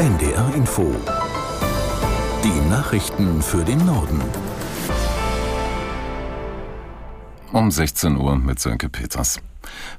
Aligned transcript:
NDR 0.00 0.54
Info. 0.54 0.96
Die 2.42 2.70
Nachrichten 2.70 3.42
für 3.42 3.62
den 3.62 3.84
Norden. 3.84 4.22
Um 7.52 7.70
16 7.70 8.16
Uhr 8.16 8.38
mit 8.38 8.58
Sönke 8.60 8.88
Peters. 8.88 9.42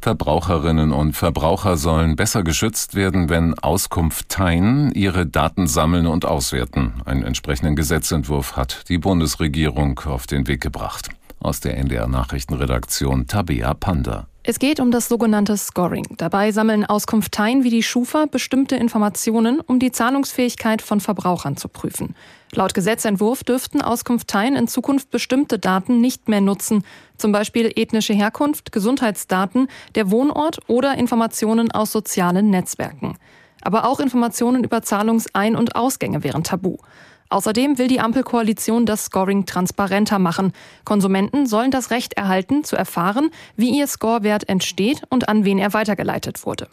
Verbraucherinnen 0.00 0.92
und 0.92 1.14
Verbraucher 1.14 1.76
sollen 1.76 2.14
besser 2.14 2.44
geschützt 2.44 2.94
werden, 2.94 3.28
wenn 3.28 3.58
Auskunfteien 3.58 4.92
ihre 4.92 5.26
Daten 5.26 5.66
sammeln 5.66 6.06
und 6.06 6.24
auswerten. 6.24 7.02
Einen 7.04 7.24
entsprechenden 7.24 7.74
Gesetzentwurf 7.74 8.54
hat 8.54 8.88
die 8.88 8.98
Bundesregierung 8.98 9.98
auf 10.04 10.28
den 10.28 10.46
Weg 10.46 10.60
gebracht. 10.60 11.08
Aus 11.40 11.58
der 11.58 11.76
NDR 11.76 12.06
Nachrichtenredaktion 12.06 13.26
Tabea 13.26 13.74
Panda. 13.74 14.28
Es 14.50 14.58
geht 14.58 14.80
um 14.80 14.90
das 14.90 15.08
sogenannte 15.08 15.58
Scoring. 15.58 16.06
Dabei 16.16 16.52
sammeln 16.52 16.86
Auskunfteien 16.86 17.64
wie 17.64 17.68
die 17.68 17.82
Schufa 17.82 18.24
bestimmte 18.24 18.76
Informationen, 18.76 19.60
um 19.60 19.78
die 19.78 19.92
Zahlungsfähigkeit 19.92 20.80
von 20.80 21.00
Verbrauchern 21.00 21.58
zu 21.58 21.68
prüfen. 21.68 22.14
Laut 22.52 22.72
Gesetzentwurf 22.72 23.44
dürften 23.44 23.82
Auskunfteien 23.82 24.56
in 24.56 24.66
Zukunft 24.66 25.10
bestimmte 25.10 25.58
Daten 25.58 26.00
nicht 26.00 26.30
mehr 26.30 26.40
nutzen, 26.40 26.82
zum 27.18 27.30
Beispiel 27.30 27.70
ethnische 27.76 28.14
Herkunft, 28.14 28.72
Gesundheitsdaten, 28.72 29.68
der 29.96 30.10
Wohnort 30.10 30.60
oder 30.66 30.96
Informationen 30.96 31.70
aus 31.70 31.92
sozialen 31.92 32.48
Netzwerken. 32.48 33.18
Aber 33.60 33.84
auch 33.84 34.00
Informationen 34.00 34.64
über 34.64 34.78
Zahlungsein- 34.78 35.56
und 35.56 35.76
Ausgänge 35.76 36.24
wären 36.24 36.42
tabu. 36.42 36.78
Außerdem 37.30 37.78
will 37.78 37.88
die 37.88 38.00
Ampelkoalition 38.00 38.86
das 38.86 39.06
Scoring 39.06 39.44
transparenter 39.44 40.18
machen. 40.18 40.52
Konsumenten 40.84 41.46
sollen 41.46 41.70
das 41.70 41.90
Recht 41.90 42.14
erhalten, 42.14 42.64
zu 42.64 42.76
erfahren, 42.76 43.30
wie 43.56 43.78
ihr 43.78 43.86
Scorewert 43.86 44.48
entsteht 44.48 45.02
und 45.10 45.28
an 45.28 45.44
wen 45.44 45.58
er 45.58 45.74
weitergeleitet 45.74 46.46
wurde. 46.46 46.68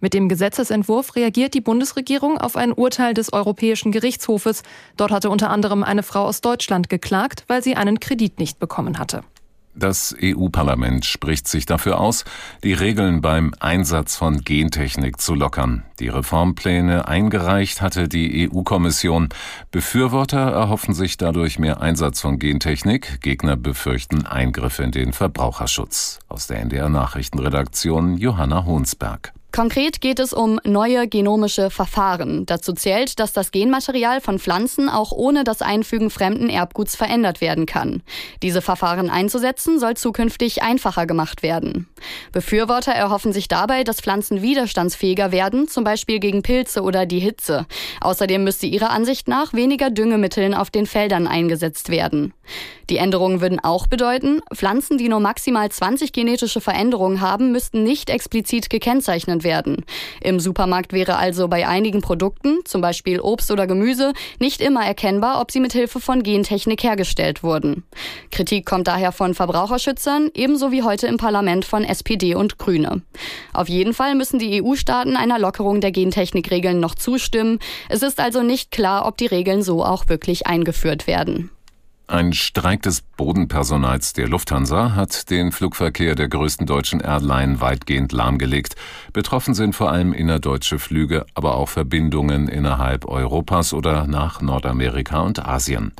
Mit 0.00 0.12
dem 0.12 0.28
Gesetzesentwurf 0.28 1.16
reagiert 1.16 1.54
die 1.54 1.60
Bundesregierung 1.60 2.36
auf 2.36 2.56
ein 2.56 2.72
Urteil 2.72 3.14
des 3.14 3.32
Europäischen 3.32 3.92
Gerichtshofes. 3.92 4.62
Dort 4.96 5.12
hatte 5.12 5.30
unter 5.30 5.48
anderem 5.50 5.82
eine 5.82 6.02
Frau 6.02 6.24
aus 6.24 6.40
Deutschland 6.40 6.90
geklagt, 6.90 7.44
weil 7.46 7.62
sie 7.62 7.76
einen 7.76 8.00
Kredit 8.00 8.38
nicht 8.38 8.58
bekommen 8.58 8.98
hatte. 8.98 9.22
Das 9.76 10.14
EU-Parlament 10.22 11.04
spricht 11.04 11.48
sich 11.48 11.66
dafür 11.66 11.98
aus, 11.98 12.24
die 12.62 12.72
Regeln 12.72 13.20
beim 13.20 13.52
Einsatz 13.58 14.14
von 14.16 14.42
Gentechnik 14.42 15.20
zu 15.20 15.34
lockern. 15.34 15.82
Die 15.98 16.08
Reformpläne 16.08 17.08
eingereicht 17.08 17.82
hatte 17.82 18.08
die 18.08 18.48
EU-Kommission. 18.48 19.30
Befürworter 19.72 20.50
erhoffen 20.52 20.94
sich 20.94 21.16
dadurch 21.16 21.58
mehr 21.58 21.80
Einsatz 21.80 22.20
von 22.20 22.38
Gentechnik. 22.38 23.20
Gegner 23.20 23.56
befürchten 23.56 24.26
Eingriffe 24.26 24.84
in 24.84 24.92
den 24.92 25.12
Verbraucherschutz. 25.12 26.20
Aus 26.28 26.46
der 26.46 26.60
NDR 26.60 26.88
Nachrichtenredaktion 26.88 28.16
Johanna 28.16 28.64
Honsberg. 28.64 29.32
Konkret 29.54 30.00
geht 30.00 30.18
es 30.18 30.32
um 30.32 30.58
neue 30.64 31.06
genomische 31.06 31.70
Verfahren. 31.70 32.44
Dazu 32.44 32.72
zählt, 32.72 33.20
dass 33.20 33.32
das 33.32 33.52
Genmaterial 33.52 34.20
von 34.20 34.40
Pflanzen 34.40 34.88
auch 34.88 35.12
ohne 35.12 35.44
das 35.44 35.62
Einfügen 35.62 36.10
fremden 36.10 36.48
Erbguts 36.48 36.96
verändert 36.96 37.40
werden 37.40 37.64
kann. 37.64 38.02
Diese 38.42 38.62
Verfahren 38.62 39.10
einzusetzen 39.10 39.78
soll 39.78 39.94
zukünftig 39.96 40.64
einfacher 40.64 41.06
gemacht 41.06 41.44
werden. 41.44 41.86
Befürworter 42.32 42.90
erhoffen 42.90 43.32
sich 43.32 43.46
dabei, 43.46 43.84
dass 43.84 44.00
Pflanzen 44.00 44.42
widerstandsfähiger 44.42 45.30
werden, 45.30 45.68
zum 45.68 45.84
Beispiel 45.84 46.18
gegen 46.18 46.42
Pilze 46.42 46.82
oder 46.82 47.06
die 47.06 47.20
Hitze. 47.20 47.66
Außerdem 48.00 48.42
müsste 48.42 48.66
ihrer 48.66 48.90
Ansicht 48.90 49.28
nach 49.28 49.52
weniger 49.52 49.90
Düngemitteln 49.90 50.54
auf 50.54 50.70
den 50.70 50.86
Feldern 50.86 51.28
eingesetzt 51.28 51.90
werden. 51.90 52.34
Die 52.90 52.96
Änderungen 52.96 53.40
würden 53.40 53.60
auch 53.60 53.86
bedeuten, 53.86 54.40
Pflanzen, 54.52 54.98
die 54.98 55.08
nur 55.08 55.20
maximal 55.20 55.70
20 55.70 56.12
genetische 56.12 56.60
Veränderungen 56.60 57.20
haben, 57.20 57.52
müssten 57.52 57.84
nicht 57.84 58.10
explizit 58.10 58.68
gekennzeichnet 58.68 59.43
werden. 59.44 59.84
Im 60.20 60.40
Supermarkt 60.40 60.92
wäre 60.92 61.16
also 61.16 61.48
bei 61.48 61.68
einigen 61.68 62.00
Produkten, 62.00 62.58
zum 62.64 62.80
Beispiel 62.80 63.20
Obst 63.20 63.50
oder 63.50 63.66
Gemüse, 63.66 64.12
nicht 64.40 64.60
immer 64.60 64.84
erkennbar, 64.84 65.40
ob 65.40 65.50
sie 65.50 65.60
mit 65.60 65.72
Hilfe 65.72 66.00
von 66.00 66.22
Gentechnik 66.22 66.82
hergestellt 66.82 67.42
wurden. 67.42 67.84
Kritik 68.30 68.66
kommt 68.66 68.88
daher 68.88 69.12
von 69.12 69.34
Verbraucherschützern, 69.34 70.30
ebenso 70.34 70.72
wie 70.72 70.82
heute 70.82 71.06
im 71.06 71.16
Parlament 71.16 71.64
von 71.64 71.84
SPD 71.84 72.34
und 72.34 72.58
Grüne. 72.58 73.02
Auf 73.52 73.68
jeden 73.68 73.94
Fall 73.94 74.14
müssen 74.14 74.38
die 74.38 74.62
EU-Staaten 74.62 75.16
einer 75.16 75.38
Lockerung 75.38 75.80
der 75.80 75.92
Gentechnikregeln 75.92 76.80
noch 76.80 76.94
zustimmen. 76.94 77.58
Es 77.88 78.02
ist 78.02 78.20
also 78.20 78.42
nicht 78.42 78.70
klar, 78.70 79.06
ob 79.06 79.16
die 79.16 79.26
Regeln 79.26 79.62
so 79.62 79.84
auch 79.84 80.08
wirklich 80.08 80.46
eingeführt 80.46 81.06
werden. 81.06 81.50
Ein 82.06 82.34
Streik 82.34 82.82
des 82.82 83.00
Bodenpersonals 83.00 84.12
der 84.12 84.28
Lufthansa 84.28 84.94
hat 84.94 85.30
den 85.30 85.52
Flugverkehr 85.52 86.14
der 86.14 86.28
größten 86.28 86.66
deutschen 86.66 87.00
Airline 87.00 87.62
weitgehend 87.62 88.12
lahmgelegt. 88.12 88.76
Betroffen 89.14 89.54
sind 89.54 89.74
vor 89.74 89.90
allem 89.90 90.12
innerdeutsche 90.12 90.78
Flüge, 90.78 91.24
aber 91.32 91.54
auch 91.54 91.70
Verbindungen 91.70 92.48
innerhalb 92.48 93.06
Europas 93.06 93.72
oder 93.72 94.06
nach 94.06 94.42
Nordamerika 94.42 95.20
und 95.20 95.46
Asien. 95.46 95.92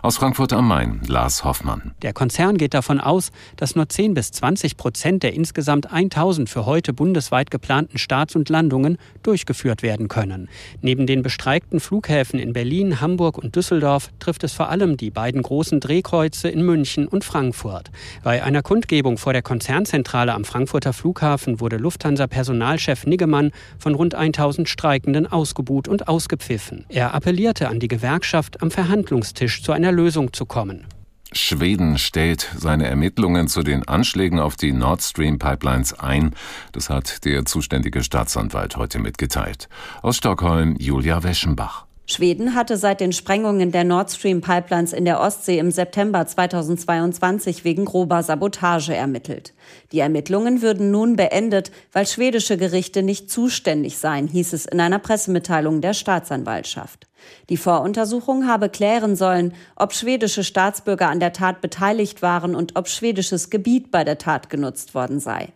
Aus 0.00 0.16
Frankfurt 0.16 0.54
am 0.54 0.66
Main, 0.66 1.02
Lars 1.06 1.44
Hoffmann. 1.44 1.94
Der 2.00 2.14
Konzern 2.14 2.56
geht 2.56 2.72
davon 2.72 2.98
aus, 2.98 3.30
dass 3.56 3.76
nur 3.76 3.86
10 3.86 4.14
bis 4.14 4.32
20 4.32 4.78
Prozent 4.78 5.22
der 5.22 5.34
insgesamt 5.34 5.92
1000 5.92 6.48
für 6.48 6.64
heute 6.64 6.94
bundesweit 6.94 7.50
geplanten 7.50 7.98
Starts 7.98 8.34
und 8.34 8.48
Landungen 8.48 8.96
durchgeführt 9.22 9.82
werden 9.82 10.08
können. 10.08 10.48
Neben 10.80 11.06
den 11.06 11.22
bestreikten 11.22 11.80
Flughäfen 11.80 12.38
in 12.38 12.54
Berlin, 12.54 13.02
Hamburg 13.02 13.36
und 13.36 13.56
Düsseldorf 13.56 14.08
trifft 14.20 14.42
es 14.42 14.54
vor 14.54 14.70
allem 14.70 14.96
die 14.96 15.10
beiden 15.10 15.42
großen 15.50 15.80
Drehkreuze 15.80 16.48
in 16.48 16.64
München 16.64 17.08
und 17.08 17.24
Frankfurt. 17.24 17.90
Bei 18.22 18.44
einer 18.44 18.62
Kundgebung 18.62 19.18
vor 19.18 19.32
der 19.32 19.42
Konzernzentrale 19.42 20.32
am 20.32 20.44
Frankfurter 20.44 20.92
Flughafen 20.92 21.58
wurde 21.58 21.76
Lufthansa-Personalchef 21.76 23.04
Niggemann 23.04 23.50
von 23.76 23.96
rund 23.96 24.14
1000 24.14 24.68
Streikenden 24.68 25.26
ausgebuht 25.26 25.88
und 25.88 26.06
ausgepfiffen. 26.06 26.84
Er 26.88 27.14
appellierte 27.14 27.68
an 27.68 27.80
die 27.80 27.88
Gewerkschaft, 27.88 28.62
am 28.62 28.70
Verhandlungstisch 28.70 29.64
zu 29.64 29.72
einer 29.72 29.90
Lösung 29.90 30.32
zu 30.32 30.46
kommen. 30.46 30.86
Schweden 31.32 31.98
stellt 31.98 32.48
seine 32.56 32.86
Ermittlungen 32.86 33.48
zu 33.48 33.64
den 33.64 33.88
Anschlägen 33.88 34.38
auf 34.38 34.54
die 34.54 34.70
Nord 34.70 35.02
Stream 35.02 35.40
Pipelines 35.40 35.98
ein. 35.98 36.32
Das 36.70 36.90
hat 36.90 37.24
der 37.24 37.44
zuständige 37.44 38.04
Staatsanwalt 38.04 38.76
heute 38.76 39.00
mitgeteilt. 39.00 39.68
Aus 40.02 40.16
Stockholm 40.16 40.76
Julia 40.78 41.24
Weschenbach. 41.24 41.89
Schweden 42.10 42.56
hatte 42.56 42.76
seit 42.76 43.00
den 43.00 43.12
Sprengungen 43.12 43.70
der 43.70 43.84
Nord 43.84 44.10
Stream 44.10 44.40
Pipelines 44.40 44.92
in 44.92 45.04
der 45.04 45.20
Ostsee 45.20 45.58
im 45.58 45.70
September 45.70 46.26
2022 46.26 47.62
wegen 47.62 47.84
grober 47.84 48.24
Sabotage 48.24 48.92
ermittelt. 48.92 49.54
Die 49.92 50.00
Ermittlungen 50.00 50.60
würden 50.60 50.90
nun 50.90 51.14
beendet, 51.14 51.70
weil 51.92 52.08
schwedische 52.08 52.56
Gerichte 52.56 53.04
nicht 53.04 53.30
zuständig 53.30 53.98
seien, 53.98 54.26
hieß 54.26 54.54
es 54.54 54.66
in 54.66 54.80
einer 54.80 54.98
Pressemitteilung 54.98 55.80
der 55.80 55.94
Staatsanwaltschaft. 55.94 57.06
Die 57.48 57.56
Voruntersuchung 57.56 58.46
habe 58.46 58.68
klären 58.68 59.16
sollen, 59.16 59.54
ob 59.76 59.92
schwedische 59.92 60.44
Staatsbürger 60.44 61.08
an 61.08 61.20
der 61.20 61.32
Tat 61.32 61.60
beteiligt 61.60 62.22
waren 62.22 62.54
und 62.54 62.76
ob 62.76 62.88
schwedisches 62.88 63.50
Gebiet 63.50 63.90
bei 63.90 64.04
der 64.04 64.18
Tat 64.18 64.50
genutzt 64.50 64.94
worden 64.94 65.20
sei. 65.20 65.48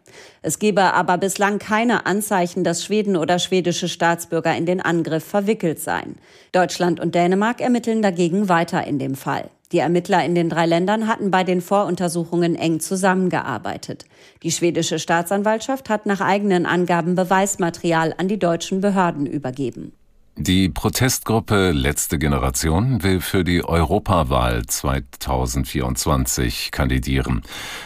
Es 0.42 0.58
gebe 0.58 0.82
aber 0.82 1.18
bislang 1.18 1.58
keine 1.58 2.06
Anzeichen, 2.06 2.64
dass 2.64 2.84
Schweden 2.84 3.16
oder 3.16 3.38
schwedische 3.38 3.88
Staatsbürger 3.88 4.56
in 4.56 4.66
den 4.66 4.80
Angriff 4.80 5.24
verwickelt 5.24 5.80
seien. 5.80 6.16
Deutschland 6.52 7.00
und 7.00 7.14
Dänemark 7.14 7.60
ermitteln 7.60 8.02
dagegen 8.02 8.48
weiter 8.48 8.86
in 8.86 8.98
dem 8.98 9.14
Fall. 9.14 9.50
Die 9.72 9.80
Ermittler 9.80 10.24
in 10.24 10.36
den 10.36 10.48
drei 10.48 10.66
Ländern 10.66 11.08
hatten 11.08 11.32
bei 11.32 11.42
den 11.42 11.60
Voruntersuchungen 11.60 12.54
eng 12.54 12.78
zusammengearbeitet. 12.78 14.04
Die 14.44 14.52
schwedische 14.52 15.00
Staatsanwaltschaft 15.00 15.90
hat 15.90 16.06
nach 16.06 16.20
eigenen 16.20 16.64
Angaben 16.64 17.16
Beweismaterial 17.16 18.14
an 18.16 18.28
die 18.28 18.38
deutschen 18.38 18.80
Behörden 18.80 19.26
übergeben. 19.26 19.92
Die 20.36 20.68
Protestgruppe 20.68 21.70
Letzte 21.70 22.18
Generation 22.18 23.04
will 23.04 23.20
für 23.20 23.44
die 23.44 23.64
Europawahl 23.64 24.66
2024 24.66 26.72
kandidieren. 26.72 27.42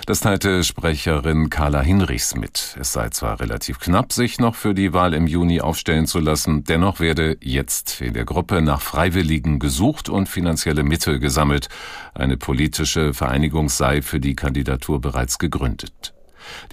Das 0.06 0.20
teilte 0.20 0.64
Sprecherin 0.64 1.50
Carla 1.50 1.82
Hinrichs 1.82 2.34
mit. 2.34 2.74
Es 2.80 2.94
sei 2.94 3.10
zwar 3.10 3.38
relativ 3.40 3.80
knapp, 3.80 4.14
sich 4.14 4.40
noch 4.40 4.54
für 4.54 4.72
die 4.72 4.94
Wahl 4.94 5.12
im 5.12 5.26
Juni 5.26 5.60
aufstellen 5.60 6.06
zu 6.06 6.20
lassen, 6.20 6.64
dennoch 6.64 7.00
werde 7.00 7.36
jetzt 7.42 8.00
in 8.00 8.14
der 8.14 8.24
Gruppe 8.24 8.62
nach 8.62 8.80
Freiwilligen 8.80 9.58
gesucht 9.58 10.08
und 10.08 10.26
finanzielle 10.26 10.84
Mittel 10.84 11.18
gesammelt. 11.18 11.68
Eine 12.14 12.38
politische 12.38 13.12
Vereinigung 13.12 13.68
sei 13.68 14.00
für 14.00 14.20
die 14.20 14.34
Kandidatur 14.34 15.02
bereits 15.02 15.38
gegründet. 15.38 16.14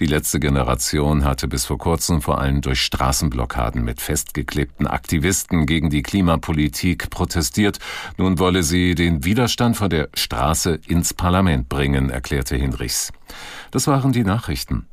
Die 0.00 0.06
letzte 0.06 0.40
Generation 0.40 1.24
hatte 1.24 1.48
bis 1.48 1.64
vor 1.64 1.78
kurzem 1.78 2.22
vor 2.22 2.40
allem 2.40 2.60
durch 2.60 2.82
Straßenblockaden 2.82 3.84
mit 3.84 4.00
festgeklebten 4.00 4.86
Aktivisten 4.86 5.66
gegen 5.66 5.90
die 5.90 6.02
Klimapolitik 6.02 7.10
protestiert. 7.10 7.78
Nun 8.16 8.38
wolle 8.38 8.62
sie 8.62 8.94
den 8.94 9.24
Widerstand 9.24 9.76
von 9.76 9.90
der 9.90 10.08
Straße 10.14 10.80
ins 10.86 11.14
Parlament 11.14 11.68
bringen, 11.68 12.10
erklärte 12.10 12.56
Hinrichs. 12.56 13.12
Das 13.70 13.86
waren 13.86 14.12
die 14.12 14.24
Nachrichten. 14.24 14.86